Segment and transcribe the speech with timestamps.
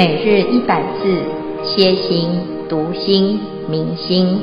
[0.00, 1.22] 每日一百字，
[1.62, 2.30] 歇心、
[2.70, 4.40] 读心、明心，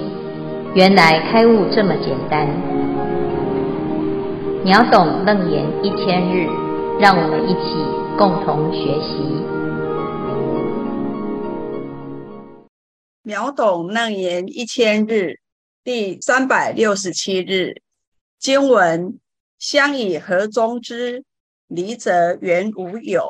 [0.76, 2.48] 原来开悟这么简单。
[4.64, 6.46] 秒懂楞严一千日，
[7.00, 7.74] 让我们一起
[8.20, 9.18] 共同学习。
[13.24, 15.40] 秒懂楞严一千日，
[15.84, 17.82] 第三百六十七日
[18.38, 19.18] 经文：
[19.58, 21.24] 相以何中之？
[21.68, 23.28] 离则圆无有，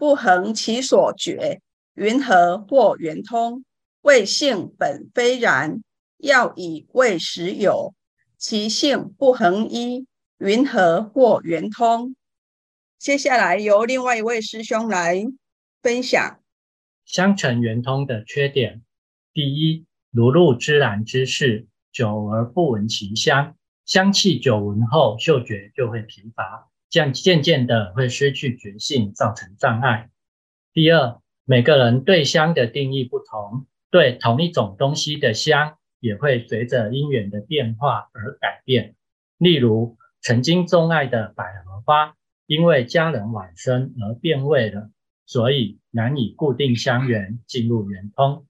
[0.00, 1.60] 不恒其所觉，
[1.92, 3.66] 云何或圆通？
[4.00, 5.82] 谓性本非然，
[6.16, 7.92] 要以为实有，
[8.38, 10.06] 其性不恒一，
[10.38, 12.16] 云何或圆通？
[12.98, 15.22] 接下来由另外一位师兄来
[15.82, 16.40] 分享
[17.04, 18.80] 相成圆通的缺点。
[19.34, 23.54] 第一，如入芝兰之室，久而不闻其香，
[23.84, 26.70] 香气久闻后，嗅觉就会疲乏。
[26.90, 30.10] 这样渐渐的会失去觉性，造成障碍。
[30.72, 38.96] 第二，每个人对香的定义不同，对同一种东西的香也会随着因缘的变化而改变。
[39.38, 42.16] 例如，曾经钟爱的百合花，
[42.46, 44.90] 因为家人晚生而变味了，
[45.26, 48.46] 所以难以固定香源，进入圆通。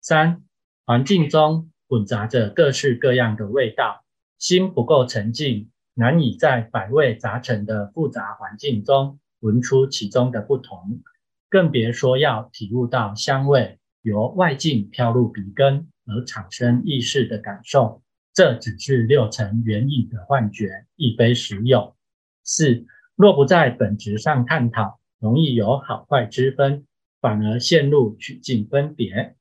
[0.00, 0.42] 三，
[0.86, 4.04] 环境中混杂着各式各样的味道，
[4.38, 5.70] 心不够沉静。
[5.98, 11.00] 难以在百味杂陈的复杂环境中闻出其中的不同，
[11.48, 18.02] 更别说要体悟到香味由外境飘入鼻根而产生意识的感受。
[18.34, 21.96] 这只是六尘缘影的幻觉，亦非实有。
[22.44, 26.86] 四，若不在本质上探讨，容易有好坏之分，
[27.22, 29.34] 反而陷入取境分别。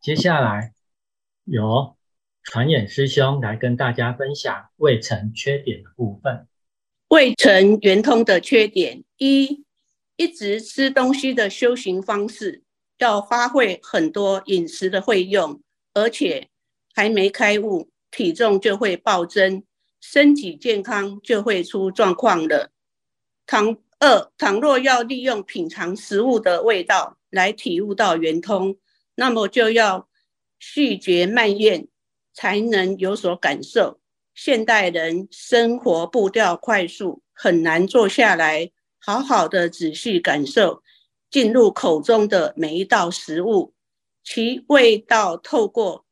[0.00, 0.72] 接下来
[1.44, 1.96] 有。
[2.44, 6.46] 传演师兄来跟大家分享未成缺点的部分。
[7.08, 9.64] 未成圆通的缺点一，
[10.16, 12.62] 一直吃东西的修行方式，
[12.98, 15.60] 要花费很多饮食的费用，
[15.94, 16.48] 而且
[16.94, 19.64] 还没开悟，体重就会暴增，
[20.00, 22.70] 身体健康就会出状况了。
[23.46, 28.76] 倘二，倘若要利用品尝食物的味道来体悟到圆通，
[29.14, 30.08] 那么就要
[30.58, 31.88] 细嚼慢咽。
[32.34, 34.00] 才能有所感受。
[34.34, 40.82] 现代人生活步调快速，很难坐下来好好的仔细感受
[41.30, 43.72] 进入口中的每一道食物，
[44.24, 46.04] 其味道透过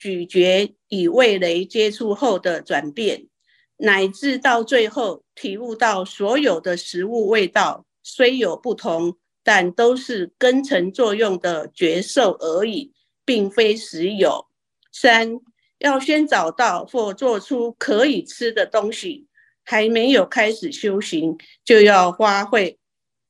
[0.00, 3.28] 咀嚼与味蕾接触后的转变，
[3.76, 12.92] 乃至到最后体悟到所有的食物味道虽有不同，但都是根尘作用的觉受而已，
[13.24, 14.48] 并非实有。
[14.90, 15.38] 三。
[15.80, 19.26] 要先找到或做出可以吃的东西，
[19.64, 22.78] 还没有开始修行，就要花费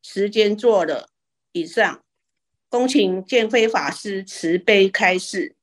[0.03, 1.09] 时间做了。
[1.53, 2.01] 以上，
[2.69, 5.55] 恭请见辉法师慈悲开示。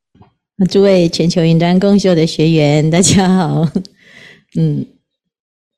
[0.69, 3.69] 诸位全球云端共修的学员，大家好。
[4.57, 4.85] 嗯，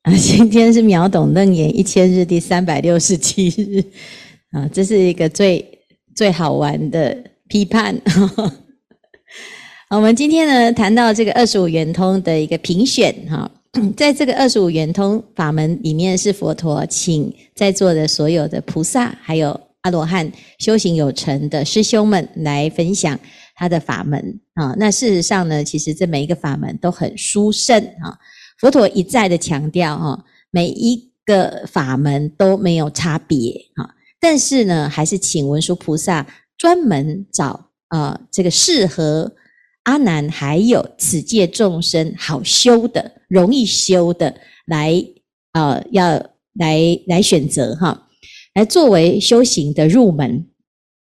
[0.02, 3.84] 啊，今天是秒懂楞严一千日第三百六十七日
[4.52, 5.84] 啊，这是一个最
[6.14, 8.00] 最好玩的批判。
[9.90, 13.50] 我们今天呢，谈到这个二十五圆通的一个评选哈，
[13.96, 20.30] 在这个二十五圆通法门里面，是佛陀请在座的所有的菩萨，还有阿罗汉
[20.60, 23.18] 修行有成的师兄们来分享
[23.56, 24.76] 他的法门啊。
[24.78, 28.16] 那事实上呢，其实这每一个法门都很殊胜啊。
[28.60, 36.24] 佛陀一再的强调哈，每一个法门都没有差别哈，但是呢，还是请文殊菩萨
[36.56, 39.32] 专门找啊这个适合。
[39.84, 44.34] 阿难还有此界众生好修的、容易修的，
[44.66, 45.02] 来
[45.52, 46.22] 呃要
[46.54, 48.08] 来来选择哈，
[48.54, 50.46] 来作为修行的入门。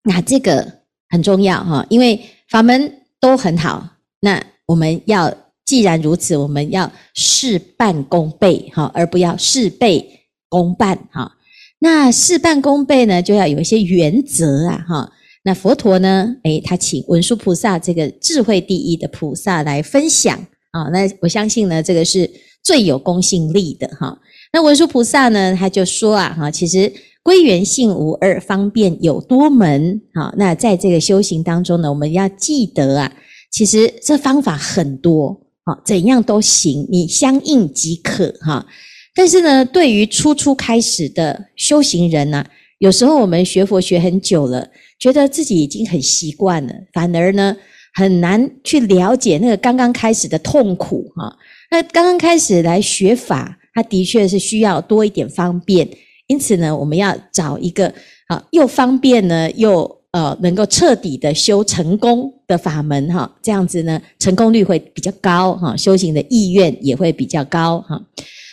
[0.03, 3.97] 那这个很重要哈，因为法门都很好。
[4.19, 11.37] 那我们要既然如此，我们要事半功倍哈，而不要事倍功半哈。
[11.79, 15.11] 那事半功倍呢，就要有一些原则啊哈。
[15.47, 16.35] 那佛陀呢？
[16.41, 20.35] 诶，他请文殊菩萨这个智慧第一的菩萨来分享
[20.71, 20.89] 啊。
[20.91, 22.27] 那我相信呢，这个是
[22.63, 24.17] 最有公信力的哈。
[24.51, 30.01] 那文殊菩萨呢，他就说啊，哈，其实归元性无二，方便有多门。
[30.15, 33.13] 好，那在这个修行当中呢，我们要记得啊，
[33.51, 38.65] 其实这方法很多，好，怎样都行，你相应即可哈。
[39.13, 42.43] 但是呢，对于初初开始的修行人呢，
[42.79, 44.67] 有时候我们学佛学很久了。
[44.99, 47.55] 觉得自己已经很习惯了，反而呢
[47.93, 51.35] 很难去了解那个刚刚开始的痛苦哈。
[51.71, 55.87] 那刚刚开始来学法，它的确是需要多一点方便，
[56.27, 57.93] 因此呢，我们要找一个
[58.27, 68.01] 啊，又方便呢，又呃能够彻底的修成功的法门哈，这样子呢，成功率会比较高哈，修行的意愿也会比较高哈。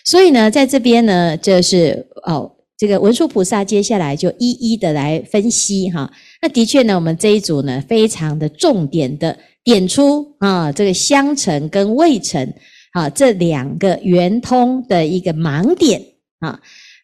[0.04, 2.50] 所以呢，在这边呢，就是哦，
[2.82, 6.12] 这个文殊菩萨接下来就一一的来分析哈。
[6.40, 12.52] 那的确呢，我们这一组呢，非常的重点的点出啊，这个相成跟未成
[12.90, 16.02] 啊这两个圆通的一个盲点
[16.40, 16.58] 啊。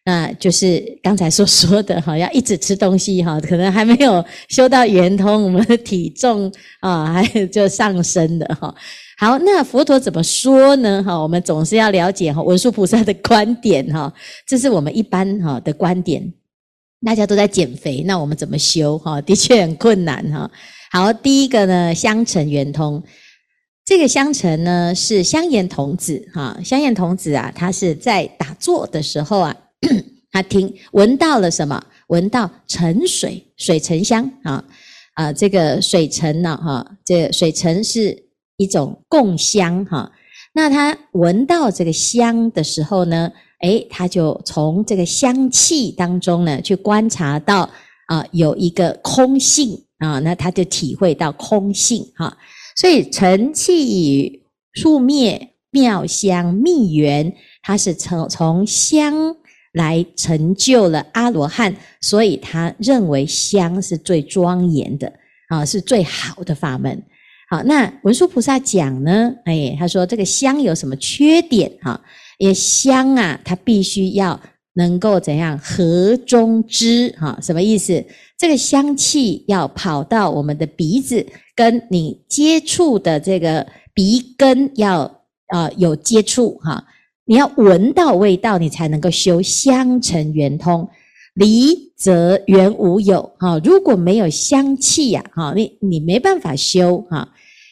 [0.09, 8.73] 那就是刚才所说的哈，要一直吃东西哈， 可能还没有修到圆通，我们的体重啊，还就上升的哈。
[9.19, 11.03] 好，那佛陀怎么说呢？
[11.03, 14.11] 哈，我们总是要了解哈文殊菩萨的观点哈，
[14.47, 16.33] 这是我们一般哈的观点。
[17.05, 19.21] 大家都在减肥，那我们怎么修哈？
[19.21, 20.49] 的确很困难哈。
[20.91, 23.03] 好，第一个呢，相成圆通，
[23.85, 29.55] 这个相成呢是香严童子哈，香严童子啊，他是在打坐的时候啊。
[30.31, 31.83] 他听闻到了什么？
[32.07, 34.63] 闻到沉水，水沉香啊
[35.13, 35.31] 啊！
[35.31, 38.23] 这个水沉呢，哈，这水沉是
[38.57, 40.11] 一种供香哈。
[40.53, 43.31] 那他闻到这个香的时候呢，
[43.61, 47.69] 诶，他就从这个香气当中呢，去观察到
[48.07, 52.35] 啊，有一个空性啊，那他就体会到空性哈。
[52.75, 54.43] 所以沉气
[54.73, 59.35] 触灭妙香密缘，它是从从香。
[59.73, 65.13] 来成就了阿罗汉，所以他认为香是最庄严的
[65.49, 67.01] 啊，是最好的法门。
[67.49, 71.71] 好，那文殊菩萨讲呢，哎，他说这个香有什么缺点？
[71.81, 71.99] 哈，
[72.37, 74.39] 因为香啊，它必须要
[74.73, 77.15] 能够怎样合中支？
[77.19, 78.05] 哈，什么意思？
[78.37, 81.25] 这个香气要跑到我们的鼻子，
[81.55, 86.85] 跟你接触的这个鼻根要啊、有接触哈。
[87.29, 90.89] 你要闻到味道，你才能够修香成圆通，
[91.35, 93.21] 离则圆无有。
[93.37, 97.29] 哈，如果没有香气呀，哈，你你没办法修哈。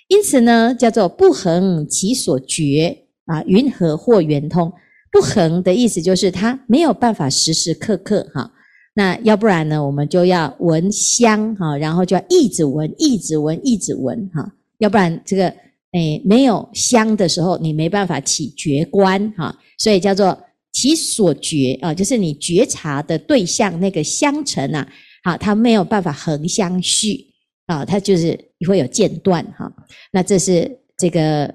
[0.10, 2.96] 因此呢，叫做不恒其所觉
[3.26, 4.72] 啊，云何或圆通？
[5.12, 8.52] 不恒的意思就是它没有办法时时刻刻哈。
[8.94, 14.54] 那要不然呢，我们就要闻香哈，然后就要一直闻，一直闻，一直闻哈。
[14.78, 15.52] 要不然这个。
[15.98, 20.38] 哎，没有香的时候，你没办法起觉观哈，所以叫做
[20.72, 24.88] 其所觉啊，就是你觉察的对象那个相成啊，
[25.24, 27.26] 好，它没有办法恒相续
[27.66, 29.72] 啊，它就是会有间断哈。
[30.12, 31.52] 那这是这个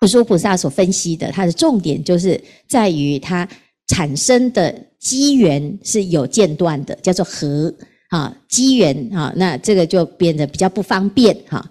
[0.00, 3.48] 文殊菩萨所分析的，它的重点就是在于它
[3.86, 7.72] 产生的机缘是有间断的，叫做合
[8.10, 11.64] 啊机缘啊，那这个就变得比较不方便哈。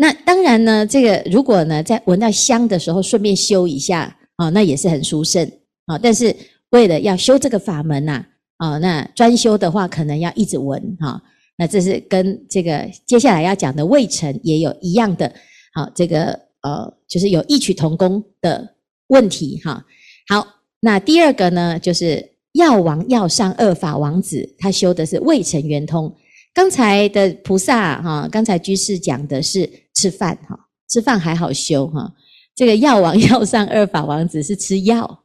[0.00, 5.46] 那当然呢，这个如果呢，在闻到香的时候顺便修一下啊，那也是很殊胜
[5.84, 5.98] 啊。
[5.98, 6.34] 但是
[6.70, 8.24] 为了要修这个法门呐，
[8.56, 11.22] 啊，那专修的话，可能要一直闻哈。
[11.58, 15.30] 那这是跟这个接下来要讲的未成也有一样的，
[15.74, 16.28] 好，这个
[16.62, 18.76] 呃，就是有异曲同工的
[19.08, 19.84] 问题哈。
[20.30, 20.46] 好，
[20.80, 26.10] 那第二个呢，就是药王药上二法王子，他修的是未成圆通。
[26.52, 30.58] 刚才的菩萨哈，刚才居士讲的是吃饭哈，
[30.88, 32.12] 吃饭还好修哈。
[32.56, 35.22] 这个药王药上二法王子是吃药，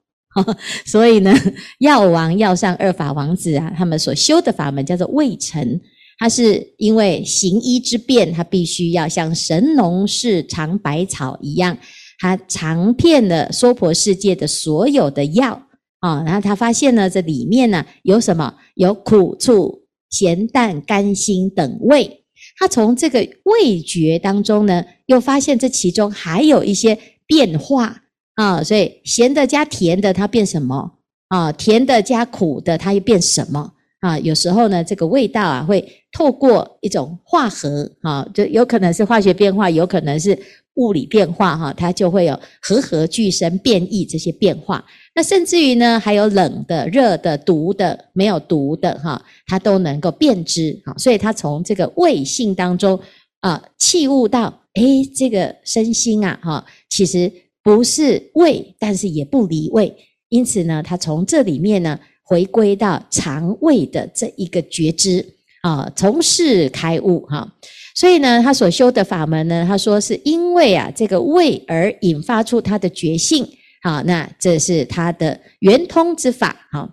[0.85, 1.33] 所以呢，
[1.79, 5.81] 药王药上二法王子啊，他们所修的法门叫做未成，
[6.19, 11.77] 他是因为行医之便，他必须要像神农氏尝百草一样，
[12.19, 15.61] 他尝遍了娑婆世界的所有的药
[15.99, 18.55] 啊，然后他发现呢，这里面呢有什么？
[18.75, 19.84] 有苦处。
[20.09, 22.23] 咸淡甘辛等味，
[22.57, 28.01] 他从这个味觉当中呢，又发现这其中还有一些变化。
[28.35, 30.97] 啊，所以咸的加甜的，它变什么？
[31.29, 31.53] 啊？
[31.53, 33.74] 甜的加苦的，它又变什么？
[34.05, 34.19] 啊？
[34.19, 40.37] 有时候呢，这个味道啊，会透过一种化合啊，就有可能是化学变化，有可能是。
[40.77, 44.83] 物理变化哈，它就会有和合俱生变异这些变化。
[45.15, 50.93] 那甚至于呢，还有冷的、热的、毒的、没有毒的哈，它都能够辨知哈。
[50.97, 52.99] 所以它从这个味性当中
[53.39, 57.31] 啊，契悟到，诶，这个身心啊哈，其实
[57.63, 59.95] 不是味，但是也不离味。
[60.27, 65.25] 因此呢，它从这里面呢，回归到肠胃的这一个觉知
[65.61, 67.49] 啊，从事开悟哈。
[67.95, 73.47] 所以呢，他所修的法门呢，他说是因为啊这个胃而引发出他的觉性，
[73.83, 76.89] 好，那这是他的圆通之法，好。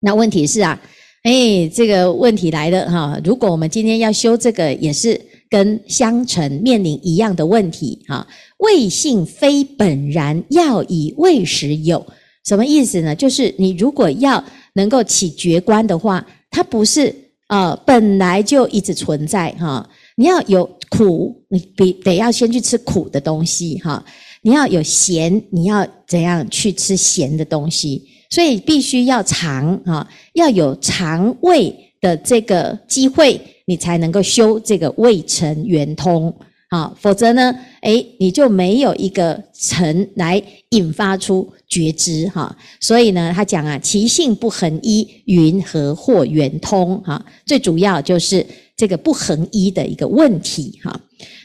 [0.00, 0.80] 那问题是啊，
[1.22, 8.26] 哎，这个问题来了哈，如果我们今天要修这个，也是跟相成面临一样的问题哈。
[8.58, 12.04] 味性非本然，要以味实有，
[12.46, 13.14] 什么意思呢？
[13.14, 16.26] 就是你如果要能够起觉观的话。
[16.48, 17.14] 它不是
[17.48, 19.86] 呃本来就一直存在哈。
[20.16, 24.02] 你要有苦，你必得要先去吃苦的东西哈。
[24.40, 28.02] 你要有咸，你要怎样去吃咸的东西？
[28.30, 36.34] 所以必须要尝哈，要有尝味的这个机会，你才能够修这个味尘圆通。
[36.70, 37.54] 啊，否则呢，
[37.86, 42.54] 诶，你就没有一个尘来引发出觉知哈。
[42.80, 47.00] 所以呢，他讲啊，其性不恒一，云何或圆通？
[47.04, 48.44] 哈，最主要就是
[48.76, 51.00] 这个不恒一的一个问题哈。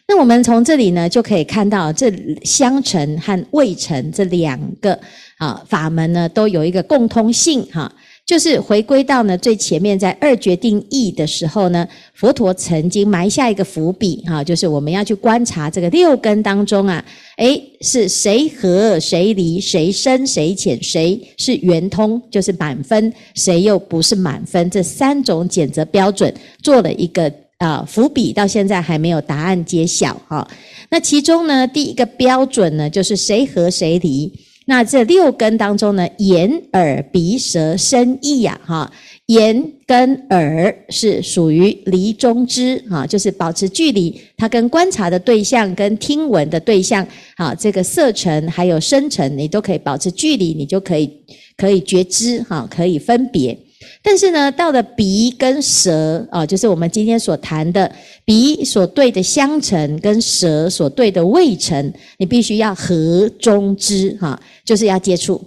[0.07, 2.11] 那我们从这里呢，就可以看到这
[2.43, 4.99] 相尘和未尘这两个
[5.37, 7.93] 啊法门呢，都有一个共通性哈。
[8.31, 17.03] 就是回归到呢最前面，在二决定义的时候呢，佛陀曾经埋下一个伏笔哈，就是我们要去观察这个六根当中啊，
[17.35, 26.33] 诶，是谁和谁离，谁深谁浅，谁是圆通，就是满分，谁又不是满分，这三种检择标准
[26.63, 30.47] 做了一个啊伏笔，到现在还没有答案揭晓哈。
[30.89, 34.31] 那其中呢，第一个标准呢，就是谁和谁离。
[34.71, 38.89] 那这六根当中呢，眼、耳、鼻、舌、身、意呀，哈，
[39.25, 51.11] 眼跟耳是属于离中支，哈，就是保持距离，它跟观察的对象、跟听闻的对象，好，这个色尘还有声尘，你都可以保持距离，你就可以
[51.57, 53.57] 可以觉知，哈，可以分别。
[54.03, 57.91] 但是呢，到了鼻跟舌啊，就是我们今天所谈的
[58.25, 65.41] 鼻所对的香尘，跟舌所对的味尘，你必须要合中支哈，就是要接触。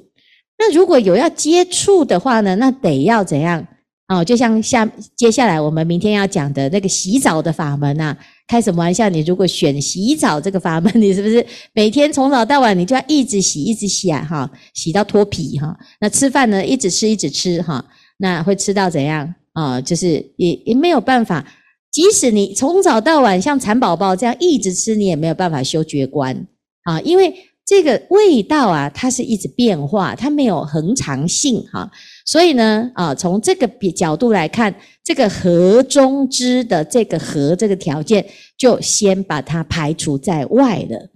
[0.59, 3.67] 那如果有要接触的话呢，那得要怎样
[4.07, 4.23] 啊？
[4.23, 9.09] 就像下接下来我们明天要讲的那个洗澡的法门呐，开什么玩笑？
[9.09, 14.25] 你如果选洗澡这个法门，你是不是每天从早到晚你就要一直洗，一直洗啊？
[14.29, 15.77] 哈，洗到脱皮哈。
[16.01, 17.85] 那吃饭呢，一直吃，一直吃哈。
[18.17, 19.81] 那会吃到怎样啊？
[19.81, 21.45] 就是也也没有办法，
[21.91, 26.47] 即使你从早到晚像蚕宝宝这样一直吃，你也没有办法修觉观
[26.85, 27.35] 啊，因为
[27.67, 31.91] 这个味道啊，它是一直变化，它没有恒常性哈。
[32.25, 38.25] 所以呢，啊，从这个角度来看，这个合中支的这个合这个条件，
[38.57, 41.11] 就先把它排除在外了。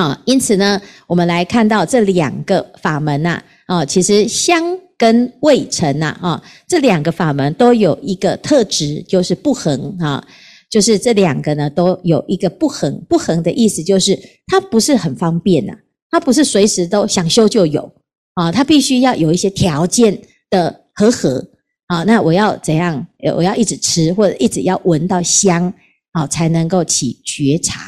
[0.00, 4.78] 啊，因此呢，我们来看到这两个法门呐，啊，其实香。
[4.96, 10.24] 跟味尘呐，啊，这两个法门都有一个特质，就是不横啊，
[10.70, 13.04] 就是这两个呢都有一个不横。
[13.08, 15.72] 不横的意思就是它不是很方便呐，
[16.10, 17.92] 它不是随时都想修就有
[18.34, 20.16] 啊，它必须要有一些条件
[20.50, 21.44] 的和合
[21.88, 22.04] 啊。
[22.04, 23.06] 那我要怎样？
[23.36, 25.72] 我要一直吃或者一直要闻到香
[26.12, 27.80] 啊，才能够起觉察。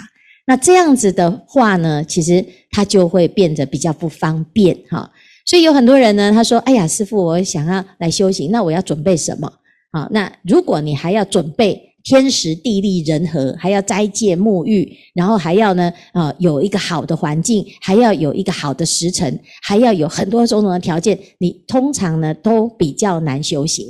[0.48, 5.10] 那这样子的话呢，其实它就会变得比较不方便哈。
[5.46, 9.50] 所以有很多人呢，他说：“哎呀，师傅，我想要来修行，那我要准备什么？
[9.92, 23.86] 啊，那如果你还要准备天时地利人和，还要斋戒沐浴，然后还要呢，啊，有一个好的环境，还要有一个好的时辰，还要有很多种种的条件，你通常呢都比较难修行。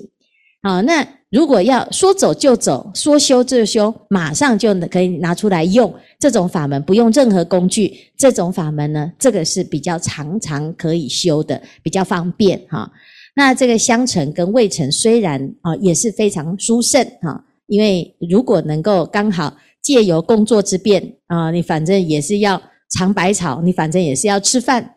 [0.62, 12.88] 好，那。”如果要说走就走，说修就修，马上就可以拿出来用这种法门，不用任何工具，这种法门呢，这个是比较常常可以修的，比较方便哈。
[13.34, 24.94] 那这个香尘跟味尘虽然啊也是非常殊胜哈，因为如果能够刚好借由工作之便啊，你反正也是要尝百草，你反正也是要吃饭，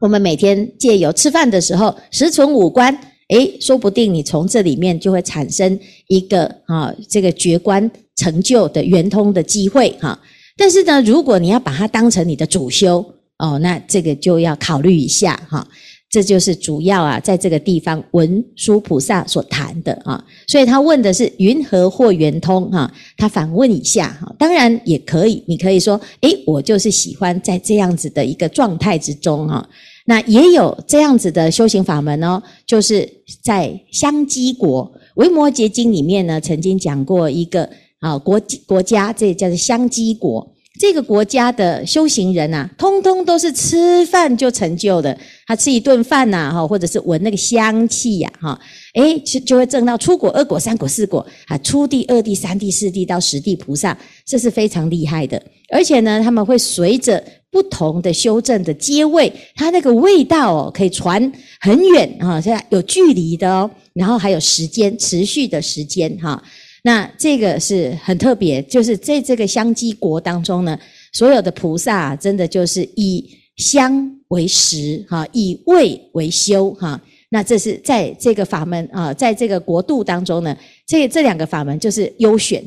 [0.00, 2.96] 我们每天借由吃饭的时候，食存五官。
[3.28, 10.18] 诶，说不定你从这里面就会产生一个啊，这个觉观成就的圆通的机会哈。
[10.56, 13.04] 但是呢，如果你要把它当成你的主修
[13.38, 15.66] 哦，那这个就要考虑一下哈。
[16.10, 20.24] 这就是主要啊，在这个地方文殊菩萨所谈的啊。
[20.46, 22.90] 所以他问的是云何获圆通哈？
[23.18, 24.34] 他反问一下哈。
[24.38, 29.68] 当然也可以，你可以说，诶，我就是喜欢在这样子的一个状态之中哈。
[30.08, 33.06] 那也有这样子的修行法门哦，就是
[33.42, 37.68] 在香积国《维摩诘经》里面呢，曾经讲过一个
[38.00, 40.54] 啊国国家，这叫做香积国。
[40.78, 45.18] 这个国家的修行人啊，通通都是吃饭就成就的。
[45.46, 48.58] 他吃一顿饭呐，哈，或者是闻那个香气呀，哈，
[48.94, 55.42] 诶，就就会证到出果、二果、三果、四果啊，初地、二地、三地、四地到十地菩萨，这是非常厉害的。
[55.70, 57.22] 而且呢，他们会随着。
[57.50, 66.42] 不同的修正的阶位，它那个味道哦，可以传很远啊，现在有距离的哦，然后还有时间持续的时间哈。
[66.82, 70.78] 那这个是很特别，就是在这个香积国当中呢，
[71.12, 77.00] 所有的菩萨真的就是以香为食哈，以味为修哈。
[77.30, 80.56] 那这是在这个法门啊，在这个国度当中呢，
[80.86, 82.64] 这这两个法门就是优选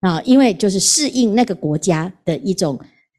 [0.00, 2.78] 啊，因为就是适应那个国家的一种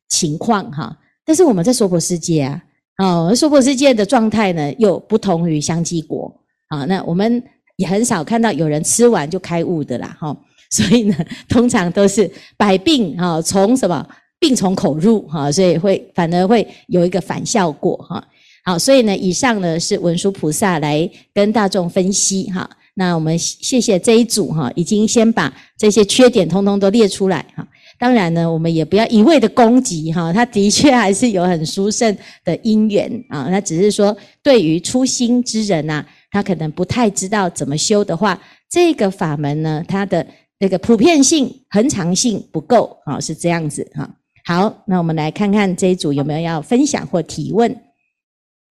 [0.10, 0.98] 情况哈。
[1.24, 2.64] 但是我们在娑婆世界啊，
[2.96, 6.34] 啊，娑婆世界的状态呢，又不同于香积国
[6.70, 6.86] 啊。
[6.86, 7.44] 那我们
[7.82, 10.36] 也很少看到有人吃完就开悟的啦，哈。
[10.72, 11.16] 所以呢，
[11.50, 14.08] 通常都是百病哈，从什么
[14.40, 18.24] 病从口入哈，所以会反而会有一个反效果哈。
[18.64, 22.70] 好，所以呢，以上呢是文殊菩萨来跟大众分析哈。
[22.94, 27.68] 那我们谢谢这一组哈，已经先把这些缺点通通都列出来哈。
[28.00, 33.48] 当然呢，我们也不要一味的攻击哈，他的确还是有很殊胜的因缘啊。
[33.52, 40.26] 那只是说，对于初心之人呐，他可能不太知道怎么修的话，这个法门呢，它的
[40.60, 44.10] 那个普遍性、恒常性不够啊，是这样子哈。
[44.46, 47.70] 好，那我们来看看这一组有没有要分享或提问。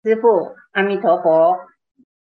[0.03, 1.57] 师父，阿弥陀佛。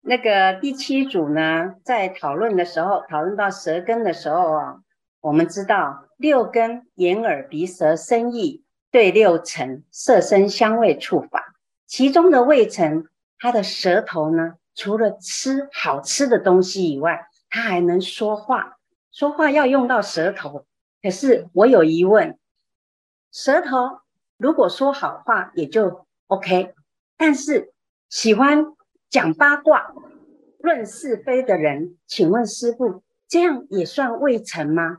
[0.01, 4.77] 那个第七组呢，在讨论的时候，讨论到舌根的时候啊，
[5.21, 11.55] 我们知道六根眼耳鼻舌身意对六尘色声香味触法，
[11.87, 13.05] 其中的味尘，
[13.39, 18.77] 它的舌头呢，除了吃好吃的东西以外，他还能说话，
[19.11, 20.67] 说话要用到舌头。
[21.03, 22.39] 可是我有疑问，
[23.33, 23.99] 舌头
[24.37, 26.75] 如果说好话也就 OK。
[27.17, 27.73] 但是
[28.09, 28.67] 喜欢
[29.11, 29.93] 讲八卦、
[30.61, 34.99] 论是非的人，请问师傅，这样也算未成吗？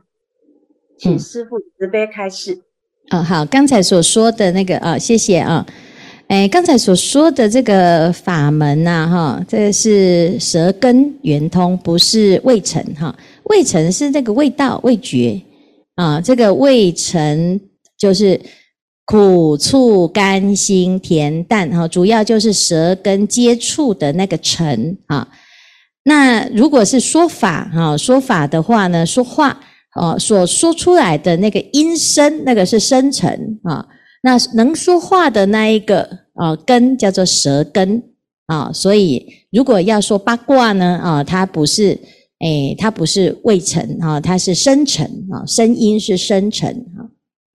[0.98, 2.62] 请师傅慈悲开示。
[3.08, 5.64] 嗯、哦，好，刚才所说的那个啊、哦，谢谢啊。
[6.30, 13.12] 哎，刚才所说的这个法门呐，哈，这个是舌根圆通，不是味尘哈。
[13.46, 15.42] 味尘是这个味道、味觉
[15.96, 17.60] 啊，这个味尘
[17.98, 18.40] 就是。
[19.06, 25.26] 苦、醋、甘、辛、甜、淡，哈，主要就是舌根接触的那个尘啊。
[26.04, 29.60] 那如果是说法，哈，说法的话呢，说话，
[29.96, 33.84] 哦，所说出来的那个音声，那个是声尘啊。
[34.22, 36.08] 那能说话的那一个
[36.40, 38.02] 啊根叫做舌根
[38.46, 38.72] 啊。
[38.72, 41.98] 所以如果要说八卦呢，啊，它不是，
[42.40, 47.04] 诶，它不是未成啊，它是生成啊，声音是生成啊。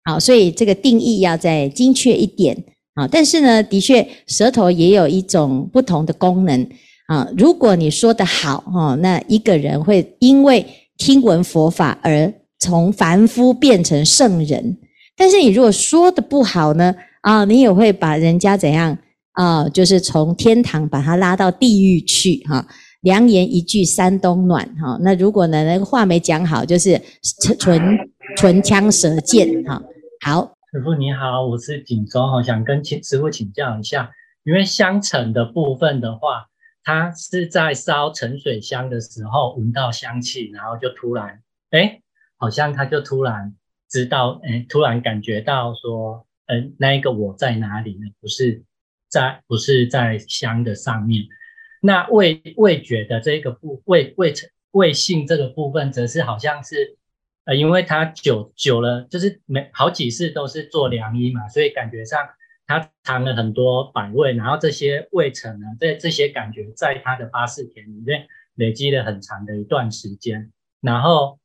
[0.08, 2.56] 好，所以这个定义要再精确一点
[2.94, 3.08] 啊。
[3.08, 6.70] 但是呢，的确，舌头也有一种不同的功能
[7.08, 7.28] 啊。
[7.36, 10.64] 如果你说得好哈，那一个人会因为
[10.98, 14.78] 听闻佛法而从凡夫变成圣人。
[15.18, 16.94] 但是你如果说得不好呢，
[17.26, 18.96] 啊，你也会把人家怎样
[19.32, 19.68] 啊？
[19.70, 22.68] 就是从天堂把他拉到地狱去哈。
[23.02, 25.00] 良言一句三冬暖哈。
[25.02, 27.02] 那如果呢，那个话没讲好，就是
[27.60, 27.98] 唇
[28.38, 29.82] 唇枪舌剑哈。
[30.24, 34.12] 好，师傅你好，我是锦州哈，想跟请师傅请教一下，
[34.44, 36.46] 因为香尘的部分的话，
[36.84, 42.02] 它是在烧沉水香的时候闻到香气，然后就突然，哎，
[42.38, 43.56] 好像他就突然
[43.90, 48.08] 知道，哎，突然感觉到说，嗯，那一个我在哪里呢？
[48.20, 48.64] 不是
[49.10, 51.26] 在，不是在香的上面。
[51.82, 54.34] 那味味觉的这个部味味
[54.72, 56.98] 味性这个部分，则是好像是。
[57.48, 62.28] 呃，因为他久久了，就是每好几次都是做良医嘛，所以感觉上
[62.66, 71.38] 他尝了很多百味，然后这些味层呢，这这些感觉在他的八四田里面累积了很长的一段时间，然后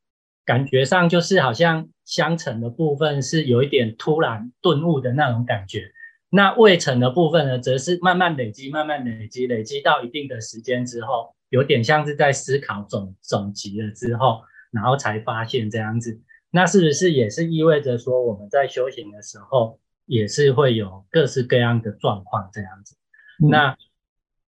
[0.43, 5.91] 感觉上就是好像香尘的部分是有一点突然顿悟的那种感觉，
[6.29, 14.41] 那未成的部分呢，则是慢慢累积，慢慢累积，累积到一定的时间之后，有点像是在思考总总集了之后。
[14.73, 22.95] 然后才发现这样子，那是不是也是意味着说我们在修行的时候也是会有各式各样的状况这样子？
[23.43, 23.77] 嗯、那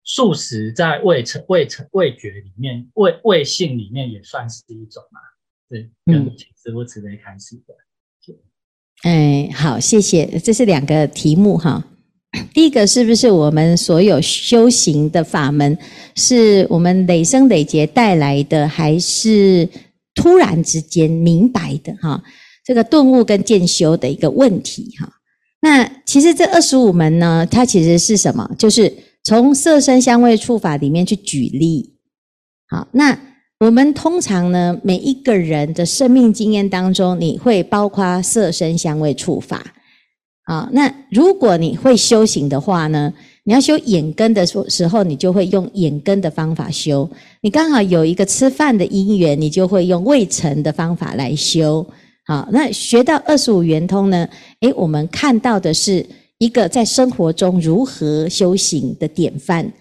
[0.05, 5.19] 素食在味成味成味觉里面味味性里面也算是一种嘛？
[5.73, 7.75] 对，嗯，请师父慈悲开始的。
[9.09, 10.39] 哎，好，谢谢。
[10.45, 11.83] 这是两个题目哈。
[12.53, 15.77] 第一个是不是我们所有修行的法门
[16.15, 19.69] 是我们累生累劫带来的，还是？
[20.15, 22.23] 突然之间明白的哈，
[22.67, 25.11] 这个顿悟跟渐修的一个问题哈。
[25.63, 28.55] 那其实这二十五门呢，它其实是什么？
[28.59, 31.95] 就是从色身香味触法里面去举例。
[32.67, 33.19] 好，那
[33.63, 39.65] 我们通常呢，每一个人的生命经验当中，你会包括色声香味触法。
[40.47, 43.15] 啊，那如果你会修行的话呢？
[43.45, 47.09] 你要修眼根的时时候，你就会用眼根的方法修；
[47.41, 51.87] 你刚好有一个吃饭的因缘，你就会用味尘的方法来修。
[52.27, 54.29] 好，那学到二十五圆通呢？
[54.63, 56.05] 诶，我们看到的是
[56.39, 59.73] 一个在生活中如何修行的典范。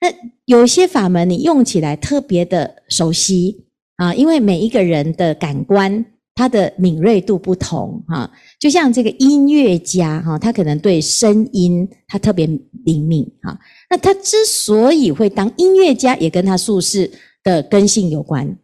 [0.00, 0.08] 那
[0.44, 3.64] 有些法门你用起来特别的熟悉
[3.96, 6.04] 啊，因为每一个人的感官
[6.34, 8.30] 他的敏锐度不同哈，
[8.60, 12.46] 就像这个音乐家哈，他可能对声音他特别
[12.84, 13.58] 灵敏哈。
[13.88, 17.10] 那他之所以会当音乐家，也跟他宿世
[17.42, 18.58] 的根性有关。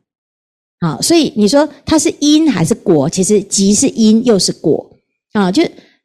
[0.81, 3.09] 啊，所以你说他是因还是果？
[3.09, 4.95] 其实即是因又是果
[5.33, 5.51] 啊。
[5.51, 5.63] 就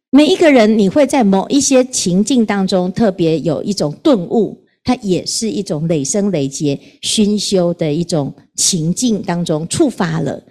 [0.09, 10.41] 每一个人，你会在某一些情境当中特别有一种顿悟，它也是一种累生累劫熏修的一种情境当中触发了。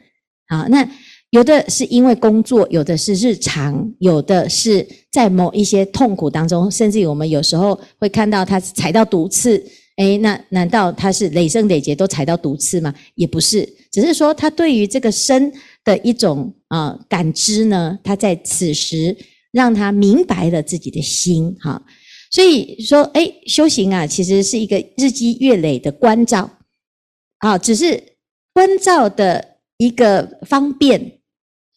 [0.49, 0.87] 啊，那
[1.31, 9.57] 有的是因为工作，有的是日常，有的是在某一些痛苦当中，甚至于我们有时候会看到他踩到毒刺。
[9.97, 12.95] 诶，那难道他是累生累劫都踩到毒刺吗？
[13.15, 15.51] 也不是，只是说他对于这个身
[15.83, 19.17] 的一种啊、感知呢，他在此时
[19.51, 21.83] 让他明白了自己的心哈。
[22.31, 26.51] 所以说，诶，修行啊，其实是一个日积月累的关照
[27.39, 28.03] 啊，只是
[28.53, 31.21] 关照的一个方便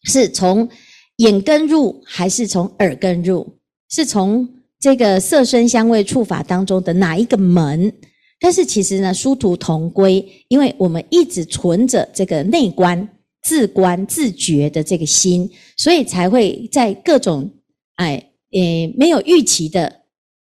[0.04, 0.68] 是从
[1.16, 3.58] 眼根入，还是从耳根入？
[3.90, 7.92] 是从这个色声香味触法当中的哪一个门？
[8.38, 13.06] 但是其实呢，殊途同归，因为我们一直存着这个内观、
[13.42, 17.50] 自观、自觉的这个心，所以才会在各种
[17.96, 19.99] 哎诶没有预期的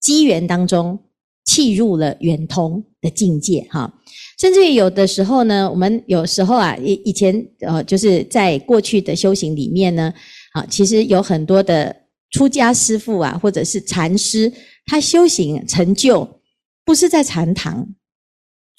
[0.04, 1.00] 机缘当中，
[1.46, 3.92] 契入了圆通的境界哈。
[4.40, 10.14] 甚至于有的时候呢，我们有时候啊，以以前呃，就是在过去的修行里面呢，
[10.52, 11.96] 啊，其实有很多的
[12.30, 14.54] 出家师父啊，或者是禅师，
[14.86, 16.30] 他修行成就。
[16.86, 17.88] 不是在禅堂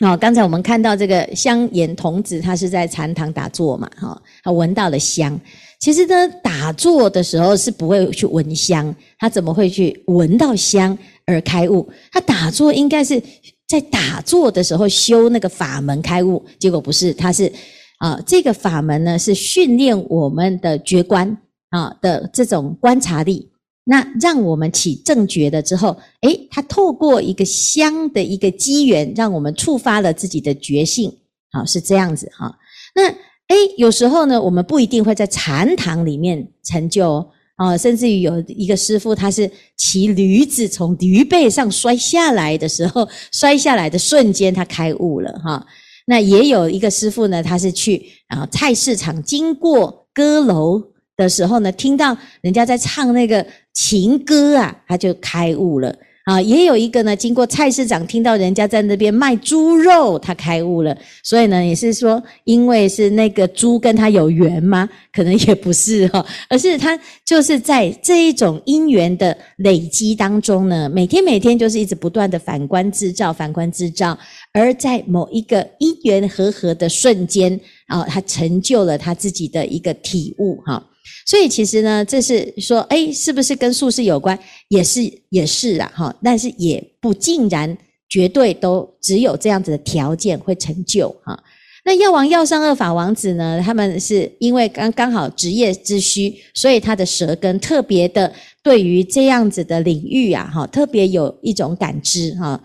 [0.04, 5.40] 哦，刚才我们看到这个香严童子，他是在禅堂打坐嘛，哈，他闻到了香。
[5.80, 11.88] 其实呢，打坐的时候是不会去闻香，他怎么会去闻到香而开悟？
[12.12, 13.22] 他打坐应该是
[13.66, 17.50] 在打坐的时候修那个法门开悟，结果不是，他是
[17.98, 21.36] 啊，这个法门呢是训练我们的觉观
[21.70, 23.50] 啊的这种观察力。
[23.86, 31.14] 那让我们起正觉了之后，诶，他透过一个香的一个机缘，让我们触发了自己的觉性，
[31.52, 32.56] 好，是这样子哈。
[32.94, 45.64] 那诶，有时候呢，我们不一定会在禅堂里面成就啊，甚至于有一个师傅，他是骑驴子从驴背上摔下来的时候，摔下来的瞬间，他开悟了哈。
[46.06, 50.82] 那也有一个师傅呢，他是去啊菜市场经过歌楼
[51.16, 53.46] 的时候呢，听到人家在唱那个。
[53.76, 55.92] 情歌啊，他就开悟了
[56.24, 56.40] 啊！
[56.40, 60.96] 也有一个呢，经过菜市场听到人家在那边卖猪肉，他开悟了。
[61.22, 64.88] 所以呢，也是说，因为是那个猪跟他有缘吗？
[65.12, 74.18] 可能也不是哈，而是他就是在这一种因缘的累积当中呢，每天每天就是一直不断的反观自照，反观自照，
[74.52, 80.82] 而在某一个因缘和合的瞬间啊，他成就了他自己的一个体悟哈。
[81.26, 84.38] 所以其实呢，这是说，诶，是不是跟术士有关？
[84.68, 86.14] 也是，也是啊，哈。
[86.22, 87.76] 但是也不尽然，
[88.08, 91.42] 绝对都只有这样子的条件会成就哈。
[91.86, 93.60] 那药王、药上二法王子呢？
[93.62, 102.58] 他们是因为刚刚好职业之需，所以他的舌根特别的对于这样子的领域啊，哈，特别有一种感知哈。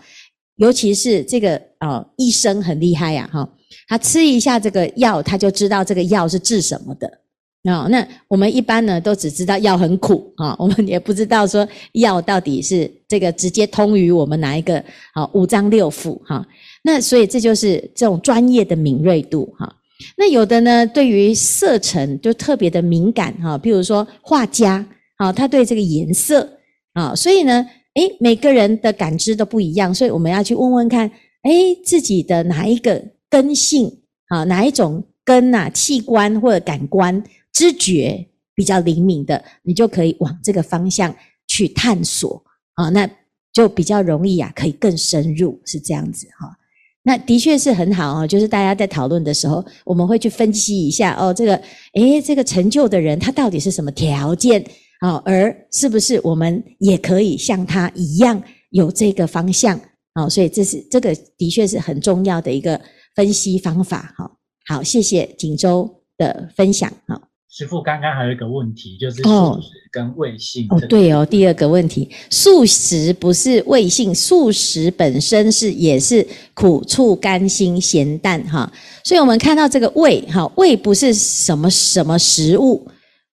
[0.56, 3.46] 尤其是这个啊，医生很厉害呀，哈，
[3.88, 7.19] 他吃一下这个药，他就知道这个药是治什么的。
[7.64, 16.42] 啊，那我们一般呢都只知道药很苦啊，我们也不知道说药到底是这个直接通于我们哪一个啊五脏六腑哈。
[16.82, 19.70] 那所以这就是这种专业的敏锐度哈。
[20.16, 24.82] 那有的呢对于色沉就特别的敏感哈，比如说画家
[25.18, 26.48] 啊，他对这个颜色
[26.94, 31.06] 啊，所以呢，诶，每个人的感知都不一样，所以我们要去问问看，
[31.42, 37.22] 诶，自己的哪一个根性啊，哪一种根呐，器官或者感官。
[37.52, 41.14] 知觉比较灵敏的，你就可以往这个方向
[41.46, 42.42] 去探索
[42.74, 43.08] 啊，那
[43.52, 46.56] 就比较容易啊，可以更深入，是这样子哈。
[47.02, 51.56] 那的确是很好啊，就是大家在讨论的时候，我们会去分析一下哦，这个
[51.94, 54.62] 诶，这个成就的人他到底是什么条件
[55.00, 55.16] 啊？
[55.24, 59.80] 而是不是我们也可以像他一样有这个方向
[60.12, 60.28] 啊？
[60.28, 62.78] 所以这是这个的确是很重要的一个
[63.16, 64.30] 分析方法哈。
[64.66, 67.29] 好，谢谢锦州的分享哈。
[67.60, 70.66] 师傅，刚刚还有一个问题，就是素食跟味性。
[70.70, 78.72] 哦，对哦，第二个问题，素食不是味性，素食本身是也是苦醋甘辛咸淡哈。
[79.04, 82.88] 所以我们看到这个味哈，味不是什么什么食物，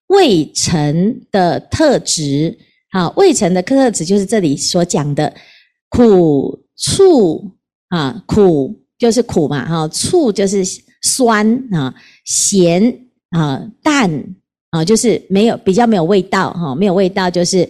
[0.08, 2.58] 味尘的特质
[2.92, 5.34] 哈，味尘的特质就是这里所讲的
[5.88, 7.50] 苦醋
[7.88, 10.66] 啊，苦就是苦嘛，哈，醋就是
[11.02, 12.94] 酸啊，咸
[13.32, 14.10] 啊，淡
[14.72, 17.68] 啊，就是没有比较没有味道哈，没有味道就是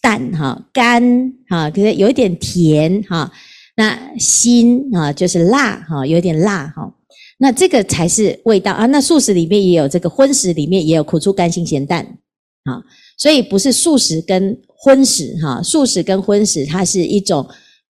[0.00, 3.30] 淡哈，甘哈，可是有一点甜哈，
[3.76, 6.94] 那辛啊就是辣哈，有点辣哈，
[7.38, 8.86] 那这个才是味道啊。
[8.86, 12.04] 那素食里面也有这个荤食里面也有苦醋甘辛咸淡
[12.64, 12.82] 啊，
[13.18, 17.46] 所以不是素食跟荤食哈，素食跟荤食它是一种。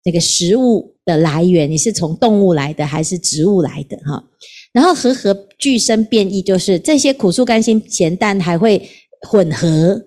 [0.03, 4.23] 这个食物的来源，你是从动物来的还是植物来的哈？
[4.73, 8.81] 然后和合俱生变异，就是这些苦素甘辛咸淡还会
[9.21, 10.01] 混合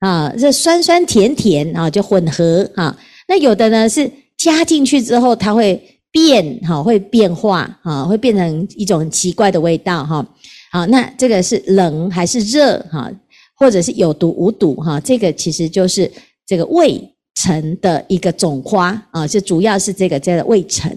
[0.00, 2.96] 啊，这酸酸甜甜啊就混合啊。
[3.28, 10.26] 那有的呢是加进去之后，它会变哈，会变化啊，会变成一种很奇怪的味道哈。
[10.72, 13.10] 好，那这个是冷还是热哈？
[13.56, 15.00] 或者是有毒无毒哈？
[15.00, 16.10] 这个其实就是
[16.46, 17.12] 这个味。
[17.38, 20.90] 成的一个种花啊，是主要是这个叫做味成。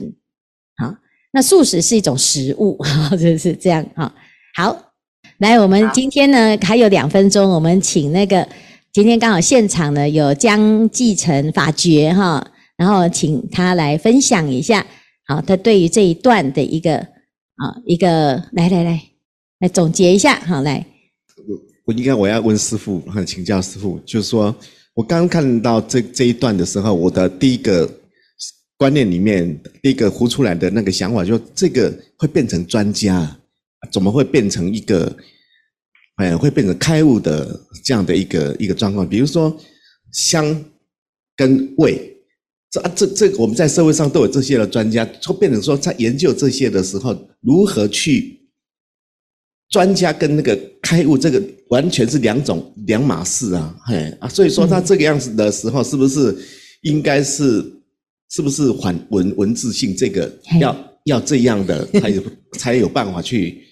[1.31, 2.77] 那素食是一种食物，
[3.19, 4.13] 就是这样哈。
[4.55, 4.91] 好，
[5.37, 8.47] 来，我们今天呢还有两分钟，我们请那个
[8.91, 12.45] 今天刚好现场呢有江继承法觉哈，
[12.77, 14.85] 然后请他来分享一下，
[15.27, 19.01] 好，他对于这一段的一个啊一个来来来
[19.59, 20.85] 来总结一下，好来。
[21.47, 24.55] 我我应该我要问师父，很请教师傅，就是说。
[24.95, 27.89] 我刚刚看到这这一段的时候，我的第一个
[28.79, 33.37] 观念里面，第一个浮出来的那个想法，就这个会变成专家，
[33.91, 35.13] 怎么会变成一个，
[36.15, 39.07] 哎，会变成开悟的这样的一个一个状况？
[39.07, 39.55] 比如说
[40.13, 40.63] 香
[41.35, 42.17] 跟味，
[42.71, 48.39] 这啊这这，我们在社会上都有这些的专家，说变成说在研究这些的时候，如何去？
[49.69, 56.35] 专家跟那个开悟，这个完全是两种两码事啊，嘿啊，所以说他这个样子的时候，是不是
[56.81, 57.63] 应该是
[58.29, 59.95] 是不是反文文字性？
[59.95, 63.63] 这个要要这样的 才有才有办法去，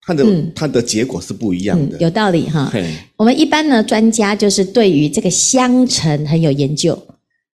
[0.00, 2.72] 它的它的结果是不一样的，有道理哈。
[3.16, 7.00] 我们一般呢，专家就是对于这个香尘很有研究。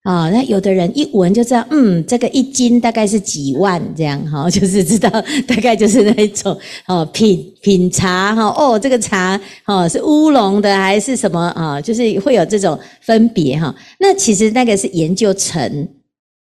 [0.02, 5.10] 啊、那有的人一闻就知道，嗯，这个一斤大概是几万这样哈、哦， 就是知道
[5.46, 11.80] 大概就是那一种哦，品品茶哈，哦，这个茶哦是乌龙的还是什么啊、哦？
[11.82, 13.74] 就是会有这种分别哈、哦。
[13.98, 15.88] 那其实那个是研究成，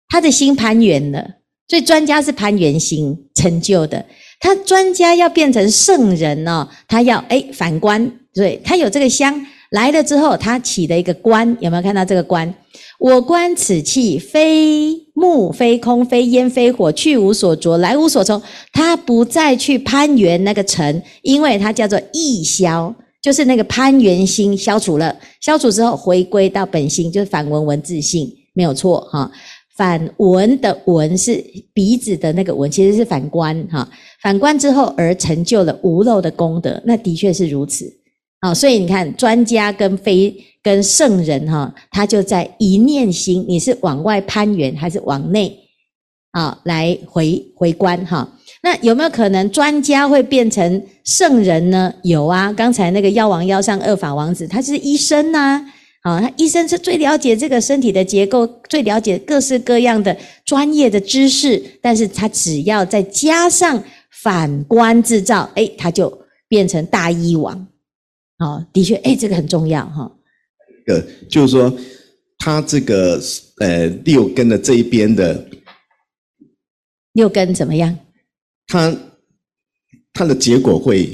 [0.09, 1.23] 他的心攀缘了，
[1.67, 4.03] 所以专家是攀缘心成就的。
[4.39, 12.51] 他专家要变成圣人哦，他要哎反观，对，他有这个香来了之后，他起了一个观，有没有看到这个观？
[13.03, 18.41] 我观此气，非木，非空，非烟，非火，去无所着，来无所从。
[18.71, 25.13] 他不再去攀缘那个尘，因为它叫做意消，就是那个攀缘心消除了。
[25.41, 29.29] 消除之后，回归到本心，就是反闻文字性，没有错哈。
[29.75, 33.85] 反闻的闻是鼻子的那个闻，其实是反观哈。
[34.21, 37.85] 反观之后而成就了无漏的功德，那的确是如此。
[38.43, 45.57] 啊，所以你看，专家跟非跟圣人哈，他就在一念心，你是往外攀缘还是往内
[46.31, 46.59] 啊？
[46.65, 48.27] 来回回观哈。
[48.61, 51.93] 那有没有可能专家会变成圣人呢？
[52.03, 55.65] 有啊，刚才那个药王腰上二法王子，他是医生呐，
[56.01, 63.81] 啊，他医生是最了解这个身体的结构，最了解各式各样的专业的知识，但是他只要再加上
[64.21, 66.11] 反观自照，哎，他就
[66.49, 67.65] 变成大医王。
[68.43, 70.11] 哦，的确，哎，这个很重要哈。
[70.87, 71.73] 呃，就是说，
[72.37, 73.17] 他这个
[73.59, 75.47] 呃六根的这一边的
[77.13, 77.97] 六根怎么样？
[78.67, 78.93] 他
[80.11, 81.09] 他的结果会，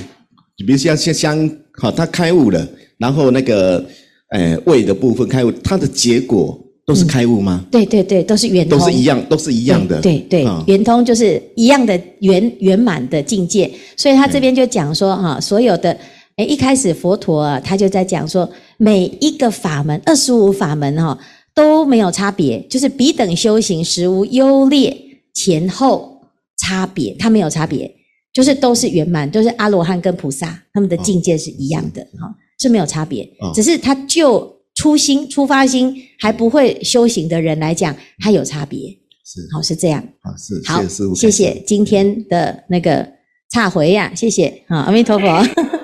[0.57, 3.85] 比如像像香，好，他开悟了，然后那个
[4.29, 7.61] 呃胃的部分开悟，他的结果都是开悟吗？
[7.63, 10.01] 嗯、对对对，都是圆通，都是一样，都是一样的。
[10.01, 13.71] 对对，圆通就是一样的圆圆满的境界。
[13.95, 15.95] 所以他这边就讲说哈、嗯，所有的。
[16.39, 21.19] 诶，一开始佛陀啊，他就在讲说，每一个法门，二十五法门哈，
[21.53, 24.95] 都没有差别，就是彼等修行实无优劣，
[25.33, 26.21] 前后
[26.57, 27.93] 差别，它没有差别，
[28.31, 38.87] 就是都是圆满，都是阿罗汉跟菩萨，他们的境界是一样的哈、哦，是没有差别，只是他就初心、出发心还不会修行的人来讲，他有差别，
[39.25, 39.45] 是。
[39.53, 43.05] 好是这样，好是，好，谢谢今天的那个
[43.51, 45.27] 忏悔呀，谢谢，好，阿弥陀佛。